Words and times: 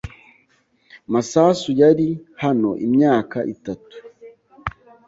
Masasu 1.11 1.69
yari 1.81 2.07
hano 2.43 2.69
imyaka 2.85 3.37
itatu. 3.53 3.95